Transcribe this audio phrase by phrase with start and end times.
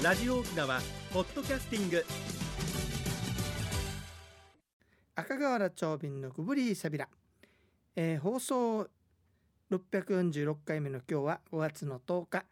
[0.00, 0.80] ラジオ沖縄
[1.12, 2.04] ポッドキャスティング。
[5.16, 7.08] 赤瓦町便のくぶりサビラ、
[7.96, 8.86] えー放送
[9.72, 12.44] 646回目の今日は5月の10日。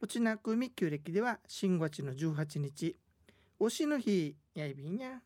[0.00, 2.96] 内なくみ旧暦では新月の18日。
[3.60, 5.20] 推しの日やいびんや。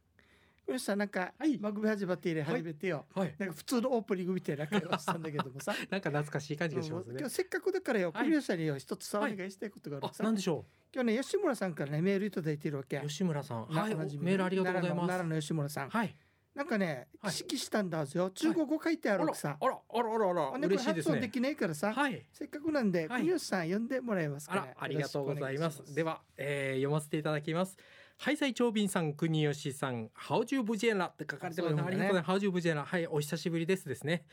[0.69, 3.35] これさなんか、はい番組始まって以来始めてよ、はい。
[3.39, 7.27] なんか普通のオープニングみたいな会話したんだけどもさ なんか懐かしい感じがしますね今。
[7.27, 13.07] 日せっかくだからよ、はい栗吉さんによ一つさお願いしたいことがあるあ、さ、なんでしょ今日ね吉村さんからねメールいただいてるわけう。
[13.09, 13.67] 吉村さん。
[13.67, 13.95] はい。
[13.95, 15.07] メールありがとうございます。
[15.07, 16.15] 奈良の吉村さん、はい。
[16.55, 21.13] なんかねはい指揮したんだよ中国語書いてああらるわけさ、あらあらあらあらほんでこれ嬉しいですね。
[21.13, 22.27] 発音できないからさ、はい。
[22.31, 25.95] せっかくなんで、はい国吉さん呼んでもらえますからあら、ありがとうございます。
[25.95, 27.79] ではは、えー、読ませていただきます。
[28.21, 31.83] ハイサイ長瓶さん、国吉さん、ハウジュブジェラって書かれてますね。
[31.87, 32.27] ありがとうございます。
[32.27, 32.85] ハウジュブジェラ。
[32.85, 34.25] はい、お久しぶりですですね。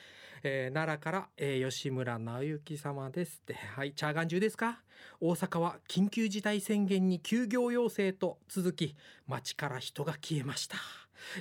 [0.41, 3.43] えー、奈良から、えー、吉村直之様です。
[3.45, 4.81] で、はい、チャーガン中ですか
[5.21, 8.95] 大阪は緊急事態宣言に休業要請と続き、
[9.27, 10.77] 街から人が消えました。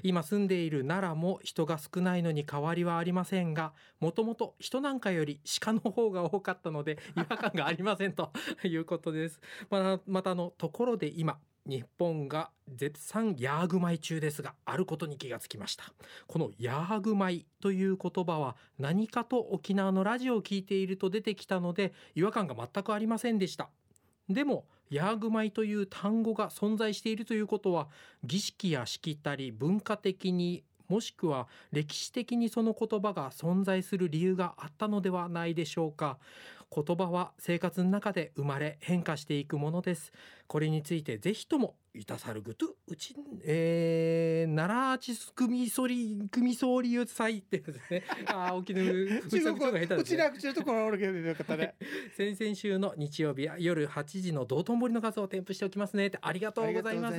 [0.02, 8.33] 今住んでいる奈良も人が少ないのに変わりはありませんが、もともと人なんかより鹿の方が多かったので違和感がありませんと
[8.64, 9.40] いうことです。
[9.70, 15.92] また、またあのところで今、日本が絶賛ヤーグ米中ですが、あることに気がつきました。
[16.26, 23.70] このヤーグ米という言葉は何かと沖縄のラジオを聞いていると出てきたので違和感が全くありませんでした。
[24.28, 27.88] でも、ヤーグ米という単語が存在しているということは、
[28.22, 36.18] 儀式やしきたり文化的にもしくは歴史的にその言葉が存在する理由があったのではないでしょうか。
[36.74, 40.12] 言葉は生活の中で生まれ変化していくものです。
[40.46, 48.05] これについてぜひともいたさるぐとうち、えー、奈良チス組総理組総理祭ってですね。
[48.27, 48.84] あー、沖縄、
[49.28, 50.33] 中の口が下手国ですね。
[50.34, 51.74] うちのところ俺がよかったね。
[52.16, 56.06] 先々週の日曜日は夜8時の道頓堀の画像を添付しておきますね。
[56.06, 57.11] ってありがとうございま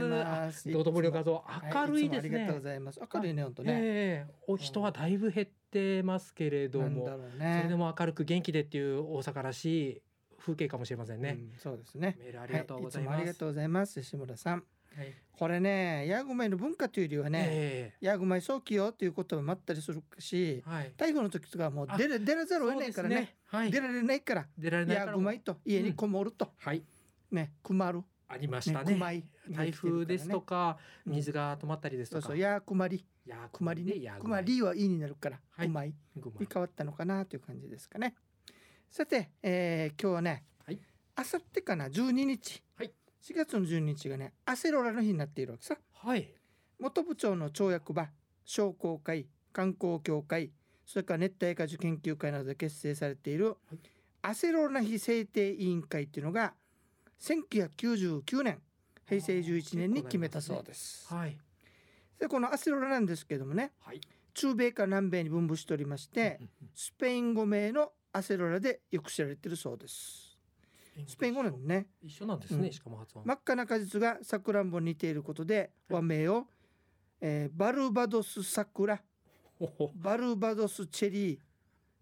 [0.52, 0.72] す。
[0.72, 2.36] 道頓堀の画像明るいですね。
[2.36, 3.00] ありがとうございます。
[3.14, 4.34] 明るいねほんとね、ええ。
[4.48, 7.62] お人はだいぶ減ってますけれども、そね。
[7.64, 10.02] れでも明るく元気でっていう大阪らしい
[10.40, 11.38] 風景かもしれませんね。
[11.40, 12.16] うんそうですね。
[12.20, 13.16] メールありがとうございます。
[13.16, 14.02] はつもありがとうございます。
[14.02, 14.54] 吉村さん。
[14.54, 14.64] はい
[15.38, 20.94] これねヤーグ米の文化というよりはね、えヤーグ米早期よっていうこともあったりするしえはい。
[20.96, 23.16] 台風の時とかはもうあ出れ出らざるを得ないからね。
[23.16, 23.72] そうですはい。
[23.72, 26.84] 出られないから出られないヤーグ米と家にこもると、はい。
[27.32, 28.04] ね困る。
[28.28, 28.96] ありましたね。
[28.96, 29.24] ね。
[29.50, 31.14] 台風ですとかうん。
[31.16, 32.22] 水が止まったりですとか。
[32.22, 32.98] そうそうヤークマリ。
[32.98, 35.68] いやクマリねいやクマリはいいになるから、はい。
[35.68, 38.16] クマイごまに変わったのかなという感じですかね。
[38.90, 40.80] さて、えー今日はね、はい。
[41.16, 42.65] あさってかな12日、はい
[43.28, 46.30] 4月の12日がねアセロラの日になっているわけさはい。
[46.80, 48.08] 元部長の町役場
[48.46, 50.52] 商工会観光協会
[50.86, 53.78] それから熱帯果樹研究会などで結成されている、い
[54.22, 56.54] アセロラの日制定委員会っていうのが
[57.20, 58.62] 1999年
[59.10, 61.12] 平成11年に決めたそうです。
[61.12, 61.36] はい。
[62.20, 64.02] でこのアセロラなんですけどもねはい。
[64.36, 66.40] 中米から南米に分布しておりまして
[66.76, 70.35] スペイン語名のアセロラでよく知られているそうです。
[71.08, 71.88] スペイン語なんでね。
[72.02, 72.74] 一緒なんですね、うん。
[72.74, 73.26] しかも発音。
[73.26, 76.46] 真っ赤な果実がさくらんぼに似ていることで和名を、
[77.22, 79.02] えーバルバドスサクラ。
[79.60, 81.40] ほほバルバドスチェリー。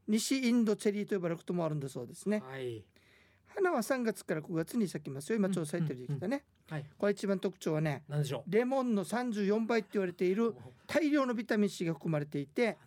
[0.07, 2.43] 西インドチェリーと呼ばれることもあるんだそうですね。
[2.45, 2.83] はい。
[3.55, 5.37] 花は3月から9月に咲きますよ。
[5.37, 6.85] 今ちょうど咲いてる時期だね、はい。
[6.97, 10.55] これ一番特徴はねなんでしょレモンの34倍って言われていうる
[10.87, 12.77] 大量のビタミン C が含まれていて。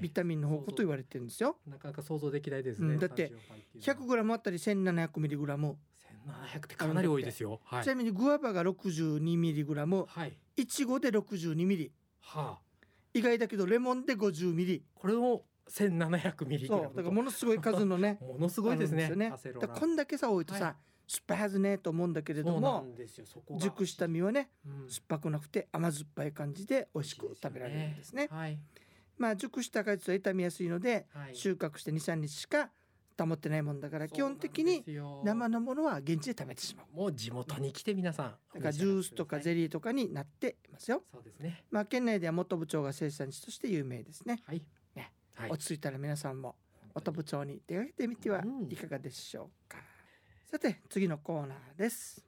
[0.00, 2.94] ビタミンの宝庫と言われてるんですよなかなか想像できないですね。
[2.94, 3.32] うんだって
[3.80, 7.60] 34倍 100g あたり 1700mg 千七百ってかなり多いですよ。
[7.64, 7.86] はいち。
[7.86, 10.36] なみにグアバが 62mg はい。
[10.56, 11.90] いちごで 62mg
[12.20, 12.60] はあ。
[13.14, 19.06] 意外だけどレモンで 50mg これを千七百ミリだからものすごい数のね ものすごいですね。
[19.06, 22.86] あるんよアセロラだからこんだけさ多いとさ、はい酸っぱいはずねと思うんだけれども
[23.58, 28.28] 熟した実はねうん酸っぱくなくて甘酸っぱい感じで美味しく食べられるんですね。
[28.30, 28.56] はい。
[29.18, 31.34] まあ熟した果実は傷みやすいのではい。
[31.34, 32.70] 収穫して23日しか
[33.18, 34.84] 保ってないもんだから基本的に
[35.24, 36.96] 生のものは現地で食べてしまう。
[36.96, 38.34] もう地元に来て皆さん。
[38.54, 39.68] だからジュースとかゼリー。
[39.68, 41.02] とかになっていますよ。
[41.12, 41.64] そうですね。
[41.72, 44.38] まあ県内では元部長が生産地として有名ですね。
[44.46, 44.62] はい。
[44.94, 45.50] ねはい。
[45.50, 46.54] 落ち着いたら皆さんも
[46.94, 49.78] 元部長に出かけてみてはうんいかがでしょうか。
[50.50, 52.24] さて次のコーナーです。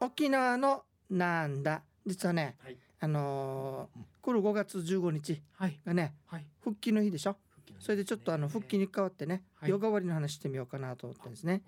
[0.00, 1.82] 沖縄のなんだ？
[2.06, 5.80] 実はね、はいあのーうん来る5月15日はい。
[5.86, 6.44] がねはい。
[6.60, 7.36] 復帰の日でしょ？
[7.80, 11.62] それでちょっとあの復帰にに変わってね、はい夜変わりの話してみようかなと思ってですね。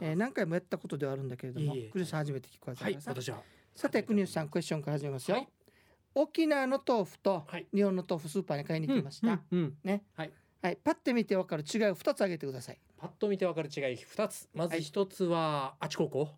[0.00, 2.94] えー何回もやったことではあるんだけれどもいえいえクリスさん初めて聞くはずだはい。
[3.00, 3.38] さ、私は。
[3.74, 5.48] さて国吉さんクエスチョンから始めますよ、はい
[6.12, 9.40] 沖縄の豆腐とはい日本の豆腐スーパーに買いに行きました、うん。
[9.52, 10.32] うんねはい。
[10.62, 12.78] はいパッて見てわかる違いを2つ挙げてください。
[12.98, 14.48] パッと見てわかる違い二つ。
[14.54, 16.28] まず一つはあちここ。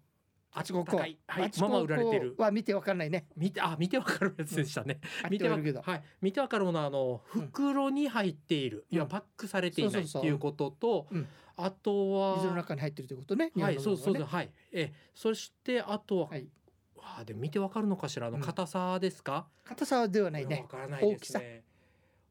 [0.54, 0.96] あちここ。
[0.96, 2.34] はいあちここまま売られてる。
[2.38, 3.26] は見てわかんないね。
[3.36, 5.64] 見てあ見てわかるやつでしたね、 見てわかる。
[5.64, 5.82] けど。
[5.82, 6.02] はい。
[6.20, 11.28] 見てわかるものはあのうん袋に入っている、いやうんパックされていないっていうことと、うん。
[11.56, 13.50] あとは水の中に入ってるということね。
[13.56, 14.22] はいそうそうそう。
[14.22, 14.50] うはい。
[14.70, 16.46] えそしてあとは、はい。
[16.94, 18.28] わあでも見てわかるのかしら？
[18.28, 18.42] あのうん。
[18.42, 21.64] 硬さですか、硬さではないわねからないですね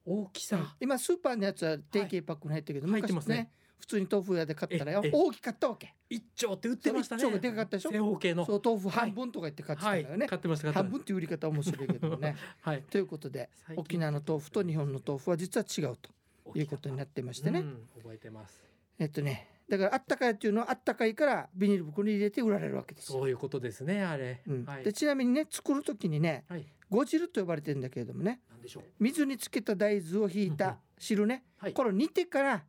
[0.06, 0.57] 大きさ。
[0.57, 0.68] うん。
[0.80, 3.51] 今スーパーのやつは定型パックに入ってるけど、入ってますね。
[3.80, 5.12] 普通に豆腐屋で買ったらよええ。
[5.12, 5.94] 大きかったわけ。
[6.09, 7.24] 一丁って売ってましたね。
[7.24, 7.92] 一丁がでかかったでしょ？
[7.92, 8.45] 正方形の。
[8.45, 9.00] そう豆腐はい。
[9.00, 12.36] 半分とか言って買ってたはいんだよね、買ってました買ってまし半分っていう売り方は面白いけどもね。
[12.63, 12.81] た はい。
[12.83, 16.12] ということで沖縄の豆腐と日本の豆腐は実は違うと
[16.57, 18.62] いうことになってましてね、うん覚えてます。
[19.00, 23.19] えっとねだからあったかいっていうのはあったかいからビニール袋に入れて売られるわけですよ。
[23.19, 24.65] そういうことですねあれ、うん。
[24.65, 24.83] はい。
[24.83, 28.41] でちなみにね作る時にねはいご汁と呼ばれてるんだけれどもね。
[28.49, 28.83] なんでしょう？
[28.99, 30.57] 水につけた大豆をひいうんうん。
[30.57, 31.73] た汁ね、はい。
[31.73, 32.63] これを煮てから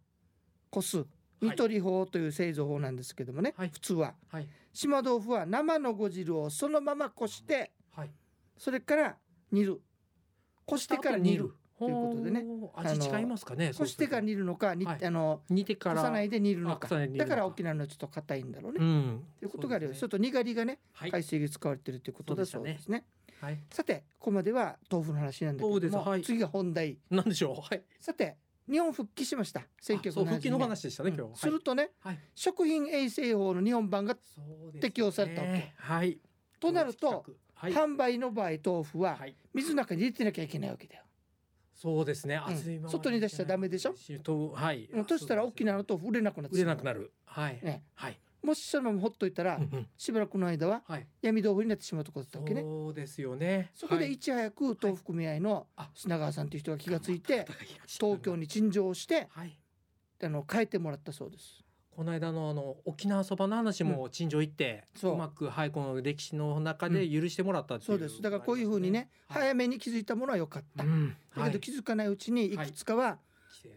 [0.71, 0.99] こす。
[0.99, 1.05] い。
[1.41, 3.71] 煮取り法という製造法なんですけどもね、はい。
[3.71, 4.15] 普通は。
[4.29, 4.47] はい。
[4.73, 8.11] 島豆腐は生のご汁をそのままこしてはい。
[8.57, 9.17] それから
[9.51, 9.83] 煮る。
[10.65, 12.45] こしてから煮るということでね。
[12.77, 15.05] 味違いますかねこしてから煮るのか煮はい。
[15.05, 15.97] あの煮てから。
[15.97, 16.89] こさないで煮るのか。
[16.89, 19.25] だから沖縄のちょっと硬いんだろうね、うん。
[19.41, 19.91] ということがあるよ。
[19.91, 19.99] ね。
[19.99, 21.11] ちょっとにがりがねはい。
[21.11, 23.05] 海水が使われてるということだそうですね
[23.43, 23.59] はい。
[23.71, 26.23] さてここまでは豆腐の話なんだけども、はい。
[26.23, 26.99] 次が本題。
[27.11, 27.61] なんでしょう？
[27.61, 27.83] はい。
[28.01, 28.37] さて
[28.71, 29.61] 日本復帰しました。
[29.61, 32.19] あそう1970復帰の年話でしたね今日するとね、はい。
[32.37, 34.17] 食品衛生法の日本版が
[34.81, 36.21] 適用されたわけはい。
[36.61, 37.25] となると
[37.55, 37.73] はい。
[37.73, 39.35] 販売の場合豆腐ははい。
[39.53, 41.03] 水の中に入れてなきゃいけないわけだよ。
[41.75, 42.41] そうですね。
[42.49, 42.89] うん。
[42.89, 43.95] 外に出しちゃダメでしょ？
[44.23, 44.89] とはい。
[44.93, 45.05] うん。
[45.05, 46.85] としたら沖縄の豆腐売れなくなって売れなくる。
[46.85, 47.13] なる。
[47.25, 47.59] はい。
[47.61, 49.61] ね、はいもしそのままほっといたら、
[49.97, 51.07] しばらくの間ははい。
[51.23, 52.63] 闇豆腐になってしまうところだったわけね。
[52.63, 53.71] そうですよね。
[53.75, 54.15] そこではい。
[54.15, 55.91] いち早く豆腐組合のあ。
[55.95, 57.47] 品川さんという人が気がついて
[57.87, 59.57] 東京に陳情をしてはい。
[60.25, 61.65] あの変えてもらったそうです。
[61.95, 65.17] この間のあの沖縄そばの話も陳情行って、うそう。
[65.17, 68.23] まくはいこの歴史の中で許してもらったっていう、そうです。
[68.23, 69.43] だからこういうふうにね、はい。
[69.43, 70.85] 早めに気づいたものは良かった。
[70.85, 71.17] うん。
[71.37, 73.19] だけど気づかないうちにいくつかは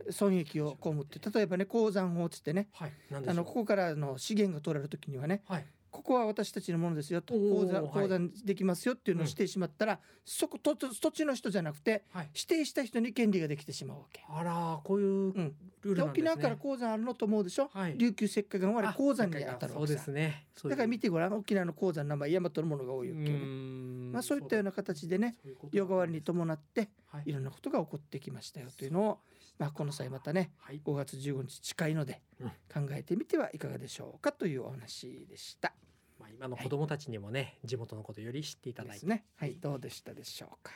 [0.10, 2.92] 損益を被って例えばね鉱山法っつってねはい。
[3.12, 5.66] あのここからの資源が取られる時にはねはい。
[5.96, 7.34] ここは私たちのものですよと。
[7.34, 7.92] 鉱山はい。
[7.94, 12.30] 鉱山できますよっていうのをしてしまったら、そこ土土地の人じゃなくてはい。
[12.36, 14.22] 指定した人に権利ができてしまうわけ。
[14.28, 15.52] あらこういうルールなんで
[15.84, 17.98] すね、沖縄から鉱山あるのと思うでしょ、はい。
[17.98, 20.48] 琉球石灰岩は鉱山に当たるわけですね。
[20.66, 24.12] だから見てごらん沖縄の鉱山の名前大和のものが多いわけよね、ん。
[24.12, 25.38] まあ、そういったような形でね
[25.72, 27.24] 夜変わりに伴ってはい。
[27.28, 29.20] いろんなことが起こってきましたよというのを、
[29.58, 35.74] まあ、この際またねはい5月15日近いのでうん考えてみてはいかがでしょうかというお話でした。
[36.20, 39.26] まあ今の子供たちにもね、地元のことより知っていただいてですね。
[39.38, 40.72] はい、どうでしたでしょうか。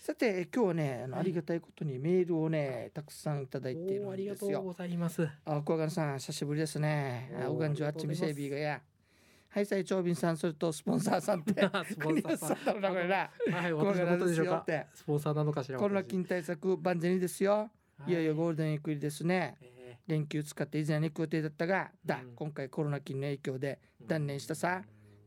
[0.00, 4.58] さて今日はねあのはいありがたいことにメールをねたくさんいただいているおーありがんですよ。
[4.58, 7.30] とうございますあ小川さん久しぶりですね。
[7.44, 8.80] あおがんじゅあっちみせいびがや。
[9.50, 11.52] はいさい長瓶さんそれとスポンサーさんって。
[11.88, 12.64] スポンサーさん。
[12.64, 13.30] だろうなこれな。
[13.58, 14.64] はい小私のことでしょうか？
[14.94, 17.70] スポンサーなのかしらコロナ菌対策万全にですよ。
[18.06, 18.12] い。
[18.12, 19.56] よいよゴールデンウィーク入りですね。
[19.62, 22.34] え連休使って以前に行く予定だったが、だうん。
[22.34, 24.82] 今回コロナ菌の影響でー断念したさ。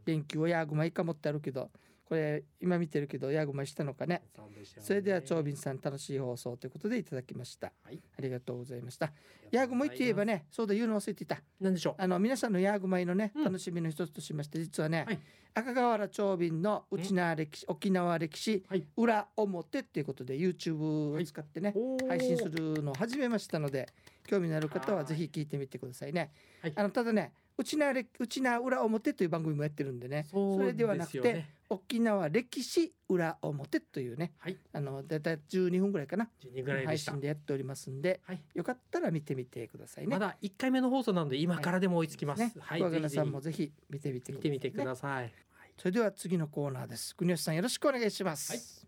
[0.05, 1.69] 連休はヤーグマイかもってあるけど
[2.11, 4.21] これ今見てるけどヤーグマしたのかね。
[4.37, 4.65] ね。
[4.81, 7.71] それでは長瓶さん楽しい放送ということでいただきました。
[7.85, 8.01] はい。
[8.19, 9.13] ありがとうございました。
[9.49, 11.41] ヤーグマイといえばねそうだ言うの忘れていた。
[11.61, 11.95] なんでしょう？
[11.97, 13.43] あの皆さんのヤーグマイのねうん。
[13.45, 15.19] 楽しみの一つとしまして実はね、はい。
[15.53, 18.85] 赤瓦長瓶の内縄歴史沖縄歴史はい。
[18.97, 21.73] 裏表っていうことで YouTube を使ってね、
[22.09, 23.87] 配信するのを始めましたので
[24.27, 26.33] 興味のある方はぜひ聞いてみてくださいね。
[26.61, 26.73] はい。
[26.75, 30.25] あのただね内縄れ内縄裏表という番組もやってるんでね。
[30.29, 36.29] それではなくて沖縄歴史裏表というね、はい、あのだいたい12分ぐらいかな。
[36.41, 40.09] 十二ぐらい配信でやっておりますんで、はい、よかったら見てみてくださいね。
[40.09, 42.83] まだ1回目の放送なんで今からでも追いつきます、はい。
[42.83, 45.33] ね、さんもぜひ見てみてください、ね、見てみてください。
[45.77, 47.15] それでは次のコーナーです。
[47.15, 48.85] 国吉さんよろしくお願いします、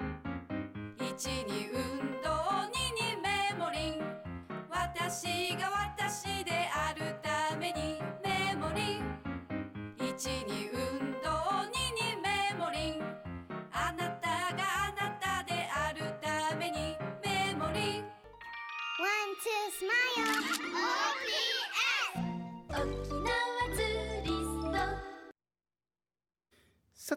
[0.00, 1.83] はい、1,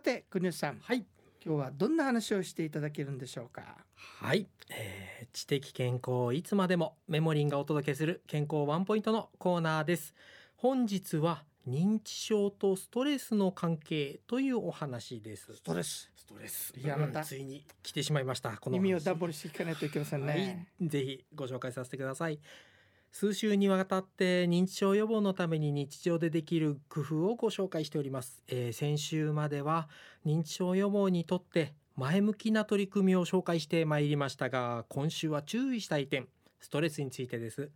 [0.07, 1.05] て国吉さんはい。
[1.45, 3.85] 今日はどんな話をしていただけるんでしょうか？
[3.95, 10.13] はい、えー知的健康をいつまでもメモリンがお届けする健康ワンポイントのコーナーです。
[10.55, 15.53] 本日は認知症とストレスの関係というお話です。
[15.53, 16.09] ストレス。
[16.15, 16.73] ストレス。
[16.77, 18.57] いやまたうんついに来てしまいました。
[18.57, 18.81] この話。
[18.81, 20.67] 耳をダボにしていかないといけませんね。
[20.79, 22.39] はい、ぜひご紹介させてください
[23.19, 29.89] 数週にわたって認知症予防のために日常でできる工夫をご紹介しております、えー先週までは
[30.23, 36.27] 認知症予防にとって前向きな取り組みを紹介してまいりましたが今週は注意したい点
[36.59, 37.71] ストレスについてです。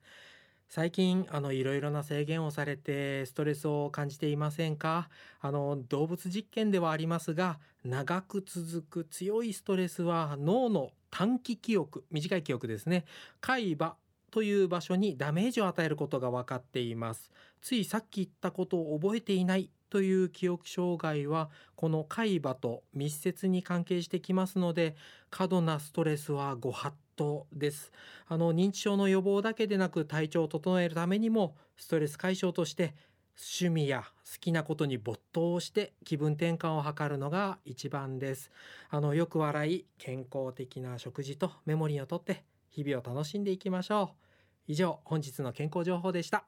[0.70, 5.10] 最近あのいろいろな制限をされてストレスを感じていませんか？
[5.42, 13.06] あの動物実験ではありますが長く続く強いストレスは脳の短期記憶短い記憶ですね。
[13.42, 13.96] 海馬
[14.32, 17.32] という場所にダメージを与えることが分かっています。
[17.62, 24.96] ついさっき言ったことを覚えていないという記憶障害はこの海馬と密接に関係してきますので
[25.30, 27.92] 過度なストレスはご法度です。
[28.28, 32.96] あの認知症の予防だけでなく体調を整えるためにもストレス解消として
[33.38, 38.52] 趣味や好きなことに没頭して気分転換を図るのが一番です。
[38.90, 44.72] あのよく笑い健康的な食事とメモリーをとって日々を楽しんでいきましょう。
[44.72, 46.46] 以上本日の健康情報でした。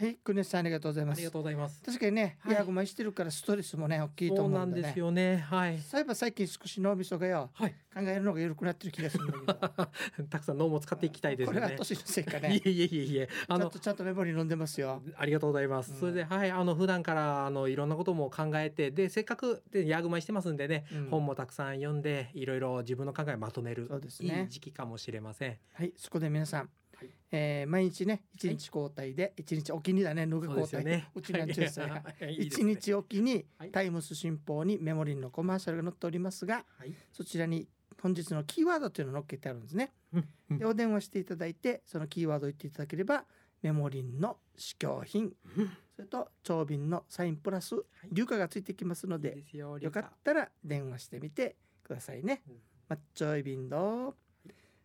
[0.00, 1.18] はいクネさんありがとうございます。
[1.18, 1.82] ありがとうございます。
[1.84, 2.54] 確かにね、はい。
[2.54, 4.56] ヤグマしてるからストレスもね大きいと思うんでね。
[4.56, 5.36] なんですよね。
[5.36, 5.78] はい。
[5.78, 7.74] そういえば最近少し脳みそがよはい。
[7.92, 10.24] 考えるのが緩くなってる気がするんだけど。
[10.30, 12.62] たくさん脳も使っていきたいですよねこれは年のせいかいね。
[12.64, 13.28] え いえいえいえ。
[13.46, 15.02] あのちゃんとメモリー飲んでますよ。
[15.16, 15.92] ありがとうございます。
[15.92, 16.00] うん。
[16.00, 21.10] それで、はい、あの普段からあのいろんなことも考えて、でせっかくでヤグマしてますんでね、うん。
[21.10, 24.44] 本もたくさん読んで、いろいろ自分の考えをまとめるそうですね。
[24.44, 25.58] いい時期かもしれません。
[25.74, 26.79] はいそこで皆さん、はい
[27.32, 30.66] えー毎日ね一日交代で一日おきにだね脱ぐ交代。
[30.66, 31.08] すよね。
[31.14, 31.32] うち一
[32.64, 32.74] ね。
[32.74, 33.70] 日おきにはい。
[33.70, 36.94] タイムス新報にメモリーのコマーシャルが載っておりますがはい。
[37.12, 37.68] そちらに
[38.00, 39.92] 本日のキーワードというのを載っけてあるんですね。
[40.50, 43.24] でお電話していただいてそのキーワードを言っていただければ
[43.62, 45.70] メモリンの試供品うん。
[45.94, 47.76] それと長瓶のサインプラス
[48.12, 49.78] 硫化がついてきますのでよ。
[49.78, 52.42] よかったら電話してみてくださいね。
[52.48, 52.60] うん。
[52.88, 54.16] マッチョイビンド。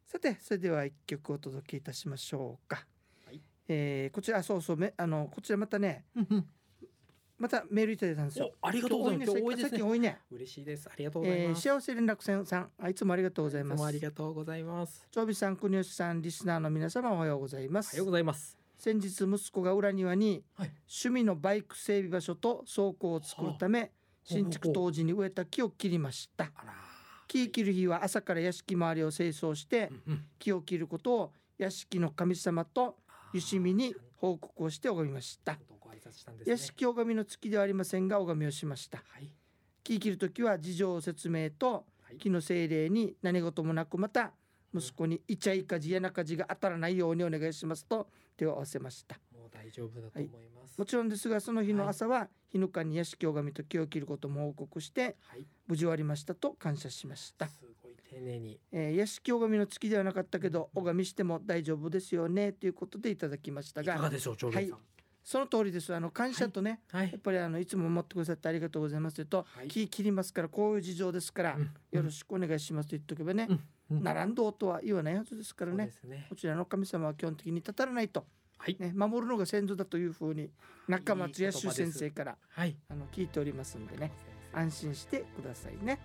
[0.05, 2.85] さて、それでは一曲お届けいたしましょうか。
[3.25, 6.05] はいえーこちら、そうそう、め、あの、こちらまたね、
[7.37, 8.51] またメールいただいたんですよ。
[8.61, 9.31] おありがとうございます。
[9.31, 9.69] 多いですね。
[9.71, 10.19] 最近多いね。
[10.31, 10.87] 嬉しいです。
[10.87, 11.61] ありがとうございえーます。
[11.61, 14.05] 幸せ連絡船さん、あいつもありがとうございいつもあります。
[14.05, 15.07] がとうございます。
[15.11, 18.05] 長尾さん、国吉さん、リスナーの皆様、おはようございますおはよう。
[18.05, 18.57] ございます。
[18.77, 20.71] 先日、息子が裏庭にはい。
[20.87, 23.91] 趣味のバイク整備場所と倉庫を作るため、
[24.23, 26.51] 新築当時に植えた木を切りました。
[26.55, 26.63] あ
[27.25, 27.27] ら。
[27.27, 29.91] 木切る日は朝から屋敷周りを清掃して
[30.39, 32.97] 木を切ることを屋敷の神様と
[33.33, 35.57] 湯しみに報告をして拝みました。
[36.45, 39.31] 屋敷拝みの月ではありませんが拝みをしましたはい。
[39.83, 44.31] 木切る時は事情説明とはい木の精霊に何事もなくまた
[44.73, 49.17] 息子にイチャイカジやナカジが当たらないようにお願いしますと手を合わせました
[49.65, 50.77] 大丈夫だと思います。
[50.77, 55.45] もちろんですがその日の朝は日ぬかに屋敷拝みと木を切ることも報告してはい。
[55.67, 58.59] 無事終わりましたと感謝しましたすごい丁寧に。
[58.71, 64.79] えー、屋敷拝みの月ではなかったけど拝みしても大丈夫ですよねということでいただきましたがいかがでしょう、長兵衛さん。
[65.23, 67.19] その通りですあの感謝とね、はいやっ。
[67.19, 76.35] ぱりあのいつも持ってくださってありがとうございますと、はい木切りますからこういう事情ですから、うんよろしくお願いしますと言っとけばね、うんうん並んどうとは言わないはずですからねねこ。
[76.35, 78.25] ちらの神様は基本的にたたらないと、
[78.57, 78.77] はい。
[78.79, 80.49] ね、守るのが先祖だというふうに
[80.87, 82.75] 中松いい野修言葉です先生からはい。
[82.89, 84.11] あの聞いておりますんでね。
[84.53, 85.99] 安心してくださいね。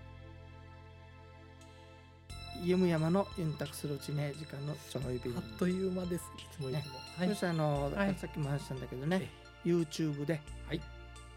[2.63, 6.25] ゆむ山のユンタクするうちね時間のちょい便あっという間です。
[6.37, 6.99] いつもいつも。
[7.17, 7.29] はい。
[7.29, 7.41] そし。
[7.41, 8.15] てあの、はい。
[8.17, 9.31] さっきも話したんだけどね。
[9.65, 10.81] YouTube で、はい。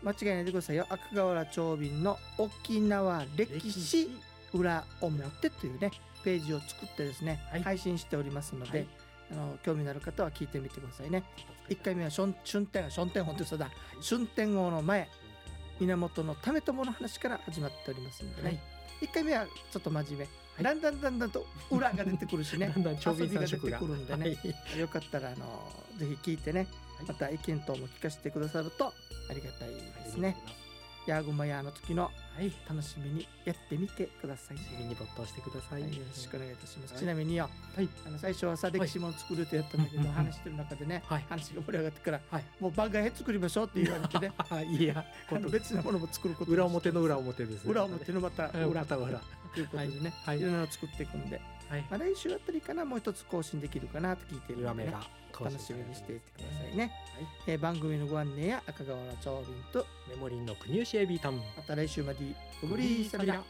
[0.03, 0.85] 間違いないでくださいよ。
[0.89, 4.09] 赤瓦長瓶の沖縄歴史
[4.53, 5.91] 裏表というね
[6.23, 7.63] ページを作ってですね、はい。
[7.63, 8.87] 配信しておりますので、はい
[9.31, 11.23] あの興味のある方は聞いてみてくださいね。
[11.69, 13.69] 1回目は春春天春天本当にそうだ
[14.07, 15.09] 春天王の前
[15.79, 18.59] 源の為朝の話から始まっておりますのでね、はい。
[19.07, 20.63] 1回目はちょっと真面目、い。
[20.63, 22.67] だんだんだんだんと裏が出てくるしね。
[22.75, 24.23] だんだん遊び色がが出てくるんでね。
[24.23, 24.77] はい。
[24.79, 26.67] よかったらあのぜひ聞いてね。
[26.97, 27.07] はい。
[27.07, 28.93] また意見等も聞かせてくださるとあ
[29.33, 30.37] りがたいですね。
[31.07, 32.51] ヤーグマヤーの時のはい。
[32.67, 34.57] 楽しみにやってみてください。
[34.57, 35.75] 趣味に没頭してくださ。
[35.75, 36.93] はいい、よろしくお願いいたします。
[36.93, 37.89] はいちなみによ、はい。
[38.07, 42.43] あの最初はさ歴史も作るとやったんだけど、話してる中でね、はい話が盛り上がってからはい。
[42.59, 44.33] もう番外編作りましょうって言われてね、
[44.67, 47.71] いや、あの別なものも作ることに裏表の裏表ですね。
[47.71, 49.21] 裏表のまたはい裏裏と裏。
[49.53, 51.85] ということでね、はいいろんなの作っていくんで、はい。
[51.89, 54.85] まあ、来週あたりかなもう一つ更新できるかなと聞いてるので、
[55.39, 56.83] 楽しみにしていてくださいね。
[56.83, 56.91] はい。
[57.47, 61.37] えー番組のご案内や赤瓦長瓶とメモリーの国吉エビタン。
[61.37, 62.22] また来週まで
[62.61, 63.41] ごぶりーさびら。